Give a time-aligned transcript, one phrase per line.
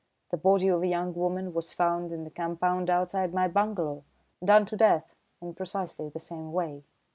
[0.31, 4.03] The body of a young woman was found in the compound outside my bungalow,
[4.43, 6.83] done to death in precisely the same way.